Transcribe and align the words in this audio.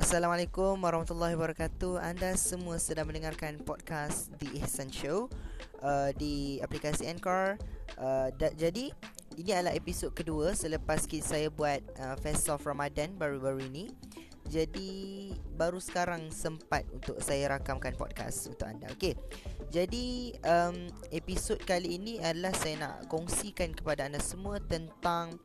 Assalamualaikum 0.00 0.80
warahmatullahi 0.80 1.36
wabarakatuh. 1.36 2.00
Anda 2.00 2.32
semua 2.32 2.80
sedang 2.80 3.12
mendengarkan 3.12 3.60
podcast 3.60 4.32
The 4.40 4.48
Ihsan 4.56 4.88
Show 4.88 5.28
uh, 5.84 6.08
di 6.16 6.56
aplikasi 6.64 7.04
Anchor. 7.04 7.60
Uh, 8.00 8.32
da- 8.40 8.56
jadi 8.56 8.96
ini 9.36 9.50
adalah 9.52 9.76
episod 9.76 10.16
kedua 10.16 10.56
selepas 10.56 11.04
saya 11.04 11.52
buat 11.52 11.84
uh, 12.00 12.16
Fest 12.16 12.48
of 12.48 12.64
Ramadan 12.64 13.12
baru-baru 13.20 13.60
ini. 13.68 13.92
Jadi 14.48 15.30
baru 15.60 15.76
sekarang 15.76 16.32
sempat 16.32 16.88
untuk 16.96 17.20
saya 17.20 17.60
rakamkan 17.60 17.92
podcast 17.92 18.48
untuk 18.48 18.72
anda. 18.72 18.88
Okey. 18.96 19.20
Jadi 19.68 20.32
um, 20.48 20.88
episod 21.12 21.60
kali 21.60 22.00
ini 22.00 22.16
adalah 22.24 22.56
saya 22.56 22.88
nak 22.88 23.04
kongsikan 23.12 23.76
kepada 23.76 24.08
anda 24.08 24.18
semua 24.18 24.64
tentang 24.64 25.36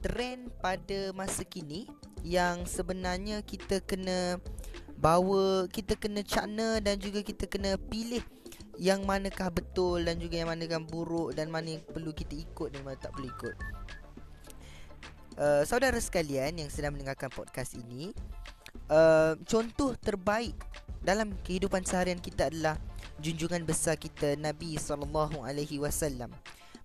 trend 0.00 0.48
pada 0.64 1.12
masa 1.12 1.44
kini 1.44 1.84
yang 2.24 2.68
sebenarnya 2.68 3.40
kita 3.44 3.80
kena 3.84 4.40
bawa, 5.00 5.64
kita 5.72 5.96
kena 5.96 6.20
cakna 6.20 6.78
dan 6.84 7.00
juga 7.00 7.24
kita 7.24 7.48
kena 7.48 7.80
pilih 7.80 8.20
yang 8.80 9.04
manakah 9.04 9.52
betul 9.52 10.00
dan 10.00 10.16
juga 10.16 10.40
yang 10.40 10.48
manakah 10.48 10.80
buruk 10.80 11.36
dan 11.36 11.52
mana 11.52 11.76
yang 11.76 11.84
perlu 11.84 12.12
kita 12.16 12.36
ikut 12.36 12.72
dan 12.72 12.80
mana 12.84 12.96
tak 12.96 13.12
perlu 13.12 13.28
ikut. 13.28 13.56
Uh, 15.40 15.62
saudara 15.64 15.96
sekalian 15.96 16.60
yang 16.60 16.68
sedang 16.68 16.92
mendengarkan 16.92 17.32
podcast 17.32 17.72
ini, 17.76 18.12
uh, 18.92 19.36
contoh 19.48 19.96
terbaik 19.96 20.56
dalam 21.00 21.32
kehidupan 21.44 21.80
seharian 21.84 22.20
kita 22.20 22.52
adalah 22.52 22.76
junjungan 23.20 23.64
besar 23.64 23.96
kita 23.96 24.36
Nabi 24.36 24.76
sallallahu 24.76 25.44
alaihi 25.44 25.80
wasallam. 25.80 26.28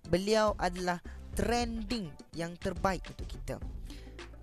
Beliau 0.08 0.56
adalah 0.56 1.04
trending 1.36 2.08
yang 2.32 2.56
terbaik 2.56 3.04
untuk 3.12 3.28
kita. 3.28 3.56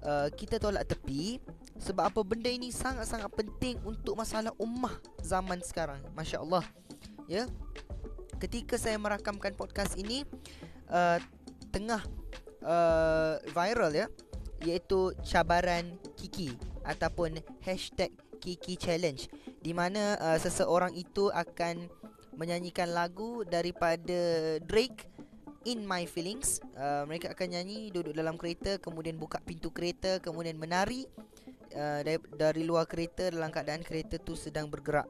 Uh, 0.04 0.28
kita 0.36 0.60
tolak 0.60 0.84
tepi 0.84 1.40
sebab 1.80 2.12
apa 2.12 2.20
benda 2.28 2.52
ini 2.52 2.76
sangat-sangat 2.76 3.32
penting 3.32 3.80
untuk 3.88 4.20
masalah 4.20 4.52
ummah 4.60 4.92
zaman 5.24 5.64
sekarang. 5.64 6.04
Masya-Allah. 6.12 6.64
Ya. 7.32 7.48
Ketika 8.36 8.76
saya 8.76 9.00
merakamkan 9.00 9.56
podcast 9.56 9.96
ini 9.96 10.28
uh, 10.92 11.24
tengah 11.72 12.04
uh, 12.68 13.40
viral 13.56 13.96
ya 13.96 14.08
iaitu 14.64 15.16
cabaran 15.24 15.96
Kiki 16.20 16.56
ataupun 16.84 17.40
hashtag 17.64 18.12
Kiki 18.44 18.76
Challenge 18.76 19.28
di 19.64 19.72
mana 19.72 20.20
uh, 20.20 20.40
seseorang 20.40 20.92
itu 20.96 21.32
akan 21.32 21.88
menyanyikan 22.36 22.92
lagu 22.92 23.46
daripada 23.48 24.58
Drake 24.66 25.13
In 25.64 25.88
My 25.88 26.04
Feelings. 26.04 26.60
Uh, 26.76 27.08
Mereka 27.08 27.32
akan 27.32 27.48
nyanyi 27.56 27.90
duduk 27.90 28.12
dalam 28.12 28.36
kereta 28.36 28.76
Kemudian 28.80 29.16
buka 29.16 29.40
pintu 29.40 29.72
kereta 29.72 30.20
Kemudian 30.20 30.60
menari 30.60 31.08
uh, 31.76 32.04
dari, 32.04 32.20
dari 32.36 32.64
luar 32.68 32.84
kereta 32.88 33.32
Dalam 33.32 33.50
keadaan 33.52 33.84
kereta 33.84 34.20
tu 34.20 34.36
sedang 34.36 34.68
bergerak. 34.68 35.08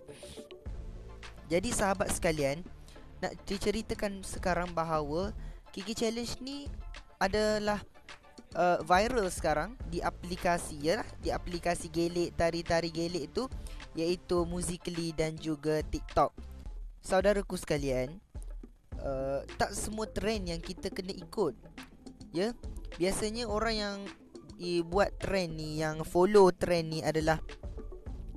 Jadi 1.50 1.70
sahabat 1.74 2.14
sekalian 2.14 2.62
Nak 3.22 3.34
diceritakan 3.50 4.22
sekarang 4.22 4.70
bahawa 4.72 5.34
Kiki 5.74 5.98
Challenge 5.98 6.34
ni 6.46 6.70
adalah 7.18 7.82
uh, 8.54 8.78
viral 8.86 9.30
sekarang 9.34 9.74
Di 9.90 10.06
aplikasi 10.06 10.78
ya 10.82 11.02
Di 11.18 11.34
aplikasi 11.34 11.90
gelik 11.90 12.38
Tari-tari 12.38 12.94
gelik 12.94 13.34
tu 13.34 13.50
Iaitu 13.94 14.42
Musically 14.50 15.14
dan 15.14 15.38
juga 15.38 15.86
TikTok. 15.86 16.34
Saudaraku 17.04 17.54
sekalian 17.60 18.18
Uh, 19.04 19.44
tak 19.60 19.76
semua 19.76 20.08
trend 20.08 20.48
yang 20.48 20.64
kita 20.64 20.88
kena 20.88 21.12
ikut. 21.12 21.54
Ya. 22.32 22.50
Yeah? 22.50 22.52
Biasanya 22.96 23.52
orang 23.52 23.76
yang 23.76 23.98
i, 24.62 24.80
buat 24.80 25.20
trend 25.20 25.60
ni 25.60 25.84
yang 25.84 26.08
follow 26.08 26.54
trend 26.56 26.94
ni 26.94 27.00
adalah 27.04 27.42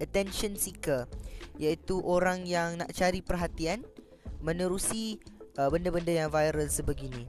attention 0.02 0.58
seeker 0.58 1.08
iaitu 1.56 2.00
orang 2.04 2.44
yang 2.44 2.80
nak 2.80 2.92
cari 2.92 3.24
perhatian 3.24 3.84
menerusi 4.44 5.16
uh, 5.56 5.72
benda-benda 5.72 6.12
yang 6.12 6.28
viral 6.28 6.68
sebegini. 6.68 7.24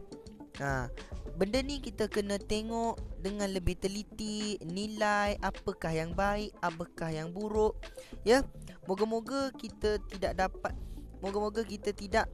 Ha, 0.60 0.90
benda 1.38 1.62
ni 1.62 1.80
kita 1.80 2.10
kena 2.10 2.42
tengok 2.42 2.98
dengan 3.22 3.48
lebih 3.54 3.78
teliti 3.78 4.58
nilai 4.66 5.38
apakah 5.40 5.94
yang 5.94 6.12
baik, 6.18 6.52
apakah 6.60 7.14
yang 7.14 7.32
buruk. 7.32 7.78
Ya. 8.28 8.44
Moga-moga 8.88 9.52
kita 9.56 10.00
tidak 10.08 10.34
dapat 10.40 10.74
moga-moga 11.20 11.66
kita 11.66 11.92
tidak 11.92 12.32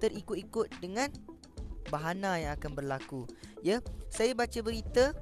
terikut-ikut 0.00 0.68
dengan 0.80 1.08
bahana 1.92 2.40
yang 2.40 2.52
akan 2.56 2.72
berlaku. 2.72 3.28
Ya, 3.60 3.80
saya 4.08 4.32
baca 4.32 4.60
berita 4.64 5.12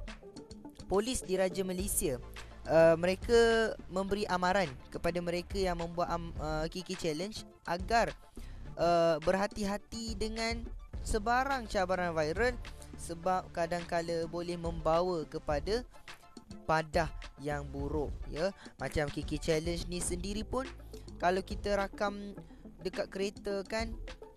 polis 0.87 1.23
di 1.23 1.39
Raja 1.39 1.63
Malaysia 1.63 2.19
uh, 2.67 2.95
mereka 2.99 3.73
memberi 3.91 4.23
amaran 4.27 4.69
kepada 4.91 5.19
mereka 5.19 5.57
yang 5.59 5.79
membuat 5.79 6.11
um, 6.15 6.31
uh, 6.39 6.65
Kiki 6.67 6.95
Challenge 6.95 7.43
agar 7.67 8.11
uh, 8.79 9.19
berhati-hati 9.23 10.15
dengan 10.15 10.63
sebarang 11.03 11.67
cabaran 11.67 12.15
viral 12.15 12.55
sebab 12.95 13.51
kadang-kala 13.51 14.23
boleh 14.31 14.55
membawa 14.55 15.27
kepada 15.27 15.83
padah 16.63 17.11
yang 17.43 17.67
buruk 17.67 18.13
ya 18.31 18.55
macam 18.79 19.11
Kiki 19.11 19.35
Challenge 19.35 19.83
ni 19.91 19.99
sendiri 19.99 20.47
pun 20.47 20.63
kalau 21.19 21.43
kita 21.43 21.75
rakam 21.75 22.37
dekat 22.83 23.11
kereta 23.11 23.63
kan 23.67 23.91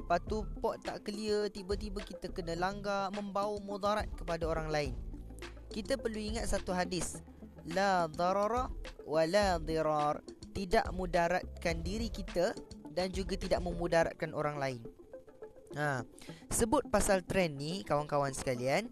Lepas 0.06 0.22
tu 0.22 0.46
pot 0.62 0.78
tak 0.78 1.02
clear 1.02 1.50
Tiba-tiba 1.50 1.98
kita 1.98 2.30
kena 2.30 2.54
langgar 2.54 3.10
Membawa 3.10 3.58
mudarat 3.58 4.06
kepada 4.14 4.46
orang 4.46 4.70
lain. 4.70 4.94
Kita 5.66 5.98
perlu 5.98 6.22
ingat 6.22 6.46
satu 6.46 6.70
hadis. 6.70 7.18
La 7.74 8.06
darara 8.06 8.70
wa 9.02 9.22
la 9.26 9.58
dirar. 9.58 10.22
Tidak 10.54 10.94
mudaratkan 10.94 11.82
diri 11.82 12.06
kita 12.06 12.54
Dan 12.86 13.10
juga 13.10 13.34
tidak 13.34 13.58
memudaratkan 13.66 14.30
orang 14.30 14.62
lain. 14.62 14.80
Ha. 15.74 16.06
Sebut 16.54 16.86
pasal 16.86 17.26
trend 17.26 17.58
ni 17.58 17.82
Kawan-kawan 17.82 18.30
sekalian. 18.30 18.86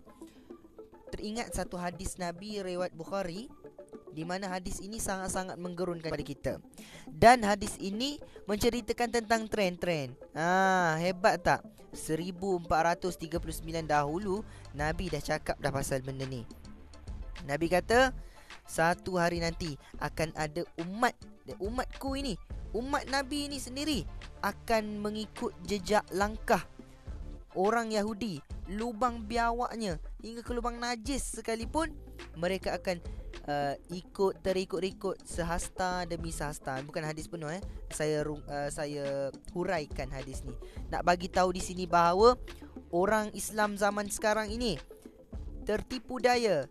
Teringat 1.14 1.54
satu 1.54 1.78
hadis 1.78 2.18
Nabi 2.18 2.58
Rewat 2.58 2.90
Bukhari 2.90 3.46
di 4.14 4.22
mana 4.22 4.46
hadis 4.46 4.78
ini 4.78 5.02
sangat-sangat 5.02 5.58
menggerunkan 5.58 6.08
kepada 6.08 6.24
kita. 6.24 6.52
Dan 7.10 7.42
hadis 7.42 7.74
ini 7.82 8.22
menceritakan 8.46 9.10
tentang 9.10 9.50
tren-tren. 9.50 10.14
Ah, 10.32 10.94
hebat 11.02 11.42
tak? 11.42 11.60
1439 11.94 13.38
dahulu 13.86 14.42
Nabi 14.74 15.10
dah 15.10 15.22
cakap 15.22 15.58
dah 15.58 15.70
pasal 15.74 16.02
benda 16.02 16.26
ni. 16.26 16.46
Nabi 17.46 17.66
kata 17.70 18.14
satu 18.64 19.18
hari 19.18 19.42
nanti 19.42 19.76
akan 20.00 20.32
ada 20.34 20.62
umat 20.80 21.14
umatku 21.60 22.16
ini, 22.16 22.34
umat 22.72 23.04
Nabi 23.10 23.50
ini 23.50 23.58
sendiri 23.60 24.02
akan 24.40 25.02
mengikut 25.02 25.52
jejak 25.66 26.02
langkah 26.10 26.64
orang 27.54 27.94
Yahudi, 27.94 28.42
lubang 28.72 29.22
biawaknya 29.24 30.02
hingga 30.20 30.42
ke 30.42 30.52
lubang 30.52 30.80
najis 30.80 31.38
sekalipun 31.38 31.94
mereka 32.34 32.74
akan 32.74 32.98
uh, 33.48 33.74
ikut 33.92 34.40
terikut-ikut 34.40 35.24
sehasta 35.24 36.04
demi 36.08 36.32
sehasta. 36.32 36.80
Bukan 36.84 37.04
hadis 37.04 37.28
penuh 37.28 37.48
eh. 37.52 37.62
Saya 37.92 38.24
uh, 38.24 38.68
saya 38.72 39.30
huraikan 39.52 40.08
hadis 40.12 40.44
ni. 40.44 40.54
Nak 40.88 41.04
bagi 41.04 41.28
tahu 41.28 41.52
di 41.54 41.62
sini 41.62 41.84
bahawa 41.84 42.36
orang 42.92 43.32
Islam 43.36 43.76
zaman 43.76 44.08
sekarang 44.08 44.52
ini 44.52 44.80
tertipu 45.64 46.20
daya. 46.20 46.68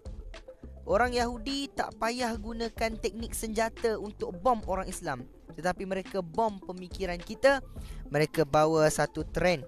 Orang 0.84 1.16
Yahudi 1.16 1.72
tak 1.72 1.96
payah 1.96 2.36
gunakan 2.36 2.92
teknik 3.00 3.32
senjata 3.32 3.96
untuk 3.96 4.36
bom 4.36 4.60
orang 4.68 4.84
Islam. 4.84 5.24
Tetapi 5.56 5.88
mereka 5.88 6.20
bom 6.20 6.60
pemikiran 6.60 7.16
kita. 7.16 7.64
Mereka 8.12 8.44
bawa 8.44 8.84
satu 8.92 9.24
trend. 9.24 9.64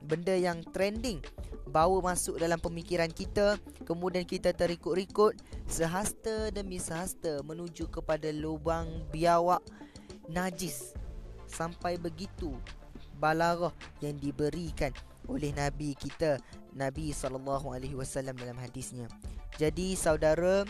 Benda 0.00 0.38
yang 0.38 0.62
trending 0.70 1.18
bawa 1.70 2.12
masuk 2.12 2.36
dalam 2.42 2.58
pemikiran 2.58 3.08
kita 3.08 3.56
kemudian 3.86 4.26
kita 4.26 4.50
terikut-ikut 4.50 5.38
sehasta 5.70 6.50
demi 6.50 6.82
sehasta 6.82 7.40
menuju 7.46 7.86
kepada 7.88 8.28
lubang 8.34 8.90
biawak 9.14 9.62
najis. 10.26 10.92
Sampai 11.46 11.98
begitu 11.98 12.54
balarah 13.18 13.74
yang 14.02 14.18
diberikan 14.18 14.90
oleh 15.30 15.54
nabi 15.54 15.94
kita 15.94 16.42
nabi 16.74 17.14
sallallahu 17.14 17.70
alaihi 17.70 17.94
wasallam 17.94 18.34
dalam 18.34 18.58
hadisnya. 18.58 19.06
Jadi 19.58 19.94
saudara 19.94 20.66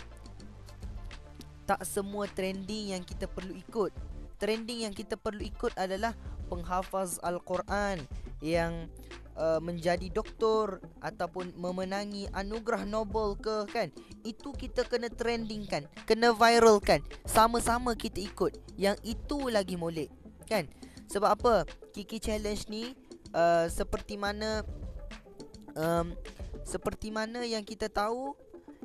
tak 1.64 1.84
semua 1.86 2.26
trending 2.28 2.96
yang 2.98 3.02
kita 3.04 3.30
perlu 3.30 3.54
ikut. 3.56 3.92
Trending 4.40 4.88
yang 4.88 4.94
kita 4.96 5.20
perlu 5.20 5.44
ikut 5.44 5.76
adalah 5.76 6.16
penghafaz 6.48 7.20
al-Quran 7.22 8.02
yang 8.40 8.88
uh, 9.36 9.60
menjadi 9.60 10.08
doktor 10.12 10.80
ataupun 11.00 11.52
memenangi 11.56 12.28
anugerah 12.32 12.84
Nobel 12.88 13.36
ke 13.40 13.68
kan? 13.70 13.88
Itu 14.26 14.52
kita 14.52 14.84
kena 14.84 15.08
trendingkan 15.08 15.88
kena 16.04 16.32
viralkan 16.34 17.00
sama-sama 17.24 17.96
kita 17.96 18.20
ikut. 18.20 18.56
Yang 18.76 18.98
itu 19.04 19.48
lagi 19.48 19.76
molek 19.76 20.12
kan? 20.48 20.66
Sebab 21.10 21.30
apa? 21.36 21.54
Kiki 21.94 22.18
challenge 22.22 22.66
ni 22.70 22.94
uh, 23.34 23.66
seperti 23.66 24.14
mana 24.14 24.62
um, 25.74 26.14
seperti 26.62 27.10
mana 27.10 27.42
yang 27.42 27.66
kita 27.66 27.90
tahu 27.90 28.34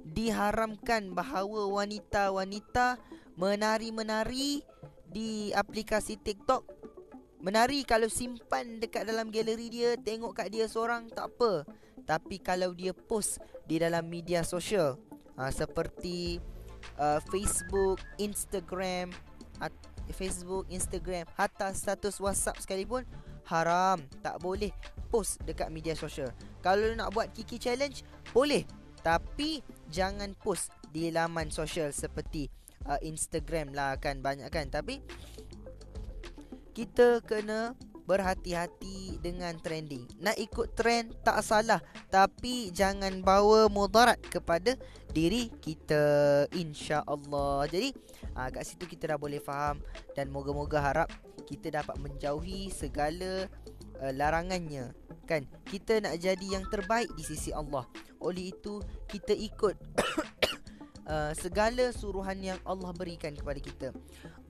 diharamkan 0.06 1.14
bahawa 1.18 1.66
wanita-wanita 1.70 3.02
menari-menari 3.36 4.62
di 5.10 5.50
aplikasi 5.54 6.20
TikTok 6.20 6.75
menari 7.46 7.86
kalau 7.86 8.10
simpan 8.10 8.82
dekat 8.82 9.06
dalam 9.06 9.30
galeri 9.30 9.70
dia 9.70 9.94
tengok 9.94 10.34
kat 10.34 10.50
dia 10.50 10.66
seorang 10.66 11.06
tak 11.14 11.30
apa 11.38 11.62
tapi 12.10 12.42
kalau 12.42 12.74
dia 12.74 12.98
post 12.98 13.38
di 13.70 13.78
dalam 13.78 14.10
media 14.10 14.42
sosial 14.42 14.98
uh, 15.38 15.52
seperti 15.54 16.42
uh, 16.98 17.22
Facebook, 17.30 18.02
Instagram, 18.18 19.14
Facebook, 20.14 20.70
Instagram, 20.70 21.26
hatta 21.34 21.74
status 21.74 22.22
WhatsApp 22.22 22.62
sekalipun 22.62 23.02
haram, 23.50 24.02
tak 24.22 24.38
boleh 24.42 24.74
post 25.10 25.42
dekat 25.46 25.70
media 25.70 25.94
sosial. 25.94 26.30
Kalau 26.62 26.94
nak 26.98 27.14
buat 27.14 27.30
Kiki 27.34 27.62
challenge, 27.62 28.02
boleh. 28.34 28.66
Tapi 29.06 29.62
jangan 29.94 30.34
post 30.34 30.74
di 30.90 31.14
laman 31.14 31.54
sosial 31.54 31.94
seperti 31.94 32.50
uh, 32.90 32.98
Instagram 33.06 33.74
lah 33.74 34.02
kan 34.02 34.18
banyak 34.22 34.50
kan. 34.50 34.66
Tapi 34.74 34.98
kita 36.76 37.24
kena 37.24 37.72
berhati-hati 38.06 39.18
dengan 39.24 39.58
trending. 39.58 40.06
Nak 40.22 40.38
ikut 40.38 40.78
trend 40.78 41.16
tak 41.26 41.42
salah, 41.42 41.82
tapi 42.14 42.70
jangan 42.70 43.26
bawa 43.26 43.66
mudarat 43.66 44.22
kepada 44.22 44.78
diri 45.10 45.50
kita 45.64 46.46
insya-Allah. 46.54 47.66
Jadi, 47.72 47.90
aa, 48.38 48.54
kat 48.54 48.64
situ 48.68 48.86
kita 48.86 49.16
dah 49.16 49.20
boleh 49.20 49.42
faham 49.42 49.82
dan 50.14 50.30
moga-moga 50.30 50.78
harap 50.78 51.10
kita 51.50 51.82
dapat 51.82 51.98
menjauhi 51.98 52.70
segala 52.70 53.50
uh, 54.02 54.14
larangannya. 54.14 54.94
Kan? 55.26 55.50
Kita 55.66 55.98
nak 55.98 56.22
jadi 56.22 56.46
yang 56.46 56.66
terbaik 56.70 57.10
di 57.18 57.26
sisi 57.26 57.50
Allah. 57.50 57.90
Oleh 58.22 58.54
itu, 58.54 58.86
kita 59.10 59.34
ikut 59.34 59.74
uh, 61.10 61.34
segala 61.44 61.90
suruhan 61.90 62.38
yang 62.38 62.60
Allah 62.62 62.94
berikan 62.94 63.34
kepada 63.34 63.58
kita. 63.58 63.88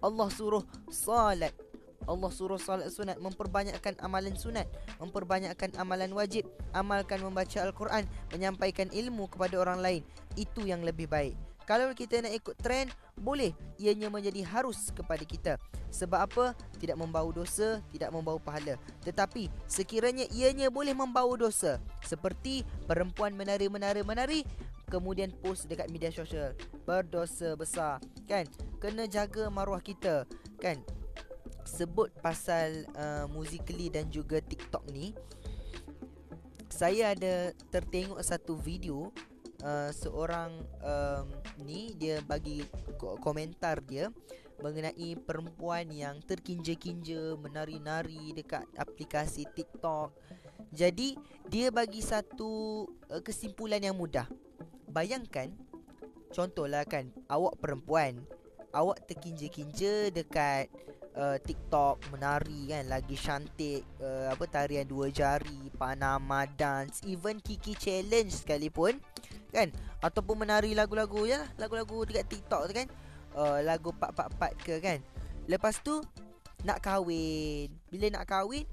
Allah 0.04 0.28
suruh 0.28 0.64
salat 0.92 1.56
Allah 2.06 2.32
suruh 2.32 2.62
salat 2.62 2.94
sunat 2.94 3.18
Memperbanyakkan 3.22 3.98
amalan 4.02 4.38
sunat 4.38 4.70
Memperbanyakkan 5.02 5.74
amalan 5.78 6.14
wajib 6.14 6.46
Amalkan 6.72 7.22
membaca 7.22 7.62
Al-Quran 7.62 8.06
Menyampaikan 8.34 8.90
ilmu 8.94 9.30
kepada 9.30 9.58
orang 9.58 9.82
lain. 9.82 10.02
Itu 10.38 10.66
yang 10.66 10.86
lebih 10.86 11.10
baik. 11.10 11.36
Kalau 11.66 11.90
kita 11.98 12.22
nak 12.22 12.34
ikut 12.34 12.56
trend 12.62 12.94
Boleh. 13.18 13.54
Ianya 13.82 14.08
menjadi 14.14 14.46
harus 14.46 14.94
kepada 14.94 15.26
kita. 15.26 15.54
Sebab 15.90 16.20
apa? 16.30 16.46
Tidak 16.78 16.94
membawa 16.94 17.28
dosa 17.34 17.82
Tidak 17.90 18.14
membawa 18.14 18.38
pahala. 18.38 18.78
Tetapi 19.02 19.50
Sekiranya 19.66 20.30
ianya 20.30 20.70
boleh 20.70 20.94
membawa 20.94 21.34
dosa 21.34 21.82
Seperti 22.06 22.62
Perempuan 22.86 23.34
menari-menari-menari 23.34 24.46
Kemudian 24.86 25.34
post 25.42 25.66
dekat 25.66 25.90
media 25.90 26.14
sosial 26.14 26.54
Berdosa 26.86 27.58
besar. 27.58 27.98
Kan? 28.30 28.46
Kena 28.78 29.10
jaga 29.10 29.50
maruah 29.50 29.82
kita. 29.82 30.30
Kan? 30.62 30.86
Sebut 31.66 32.14
pasal 32.22 32.86
uh, 32.96 33.26
Musically 33.28 33.90
dan 33.90 34.08
juga 34.14 34.40
TikTok 34.40 34.86
ni 34.94 35.12
Saya 36.70 37.18
ada 37.18 37.52
tertengok 37.74 38.22
satu 38.22 38.56
video 38.56 39.10
uh, 39.66 39.92
Seorang 39.92 40.54
um, 40.86 41.28
ni 41.66 41.98
dia 41.98 42.22
bagi 42.24 42.64
komentar 43.20 43.82
dia 43.84 44.14
Mengenai 44.62 45.20
perempuan 45.20 45.90
yang 45.92 46.22
terkinja-kinja 46.24 47.36
Menari-nari 47.36 48.32
dekat 48.32 48.64
aplikasi 48.80 49.44
TikTok. 49.52 50.16
Jadi 50.72 51.20
dia 51.52 51.74
bagi 51.74 52.00
satu 52.00 52.86
uh, 53.12 53.20
kesimpulan 53.20 53.84
yang 53.84 54.00
mudah. 54.00 54.30
Bayangkan 54.88 55.52
Contohlah 56.32 56.88
kan 56.88 57.12
Awak 57.28 57.60
perempuan 57.60 58.24
Awak 58.76 59.08
terkinja-kinja 59.08 60.12
dekat 60.12 60.68
uh, 61.16 61.38
TikTok 61.40 62.12
menari 62.12 62.70
kan 62.70 62.84
lagi 62.92 63.16
cantik 63.16 63.82
uh, 64.04 64.30
apa 64.30 64.44
tarian 64.46 64.86
dua 64.86 65.10
jari 65.10 65.72
Panama 65.76 66.44
dance 66.46 67.02
even 67.08 67.40
Kiki 67.40 67.76
challenge 67.76 68.44
sekalipun 68.44 69.00
kan? 69.50 69.72
Ataupun 70.04 70.44
menari 70.46 70.76
lagu-lagu 70.76 71.24
ya 71.26 71.48
lagu-lagu 71.56 72.04
dekat 72.06 72.28
TikTok 72.28 72.62
tu 72.70 72.74
kan? 72.76 72.88
Uh, 73.36 73.60
lagu 73.64 73.92
pak-pak-pak 73.92 74.52
ke 74.64 74.80
kan? 74.80 75.00
Lepas 75.48 75.84
tu 75.84 76.00
nak 76.64 76.80
kahwin. 76.80 77.68
Bila 77.92 78.20
nak 78.20 78.26
kahwin 78.28 78.64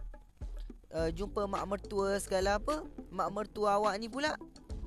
uh, 0.94 1.10
jumpa 1.10 1.46
mak 1.50 1.66
mertua 1.66 2.18
segala 2.22 2.58
apa 2.58 2.86
mak 3.10 3.30
mertua 3.34 3.78
awak 3.78 3.94
ni 3.98 4.06
pula 4.06 4.38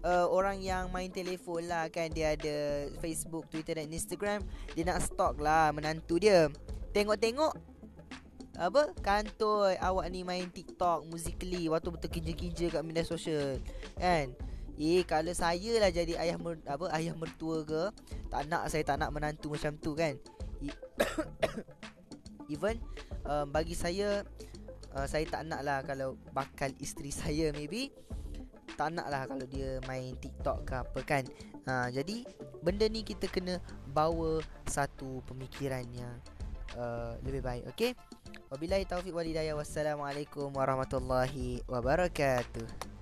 uh, 0.04 0.28
orang 0.32 0.64
yang 0.64 0.88
main 0.96 1.12
telefon 1.12 1.68
lah 1.68 1.92
kan? 1.92 2.08
Dia 2.12 2.40
ada 2.40 2.88
Facebook, 3.04 3.52
Twitter 3.52 3.80
dan 3.80 3.92
Instagram 3.92 4.44
dia 4.76 4.84
nak 4.88 5.04
stalk 5.04 5.40
lah 5.44 5.76
menantu 5.76 6.20
dia 6.20 6.48
Tengok-tengok 6.96 7.54
apa 8.56 8.96
kantoi 9.04 9.76
awak 9.84 10.08
ni 10.08 10.24
main 10.24 10.48
TikTok 10.48 11.12
musically 11.12 11.68
waktu 11.68 11.92
betul 11.92 12.08
kinja-kinja 12.08 12.72
kat 12.72 12.82
media 12.88 13.04
sosial 13.04 13.60
kan? 14.00 14.32
Eh 14.80 15.04
kalau 15.04 15.36
saya 15.36 15.76
lah 15.80 15.92
jadi 15.92 16.16
ayah 16.16 16.40
mer, 16.40 16.56
apa 16.64 16.88
ayah 16.96 17.12
mertua 17.20 17.68
ke 17.68 17.92
tak 18.32 18.48
nak 18.48 18.72
saya 18.72 18.88
tak 18.88 19.04
nak 19.04 19.12
menantu 19.12 19.52
macam 19.52 19.76
tu 19.76 19.92
kan? 19.92 20.16
Even 22.54 22.80
um, 23.28 23.52
bagi 23.52 23.76
saya 23.76 24.24
uh, 24.96 25.04
saya 25.04 25.28
tak 25.28 25.44
nak 25.52 25.68
lah 25.68 25.84
kalau 25.84 26.16
bakal 26.32 26.72
isteri 26.80 27.12
saya 27.12 27.52
maybe 27.52 27.92
tak 28.80 28.96
nak 28.96 29.12
lah 29.12 29.28
kalau 29.28 29.44
dia 29.52 29.84
main 29.84 30.16
TikTok 30.16 30.64
ke 30.64 30.74
apa 30.80 31.00
kan? 31.04 31.24
Ha, 31.68 31.92
jadi 31.92 32.24
benda 32.64 32.88
ni 32.88 33.04
kita 33.04 33.28
kena 33.28 33.60
bawa 33.92 34.40
satu 34.68 35.20
pemikirannya 35.28 36.35
Uh, 36.76 37.16
lebih 37.24 37.40
baik 37.40 37.64
okey? 37.72 37.96
Wabillahi 38.52 38.84
taufik 38.84 39.16
walhidayah. 39.16 39.56
Wassalamualaikum 39.56 40.52
warahmatullahi 40.52 41.64
wabarakatuh 41.72 42.95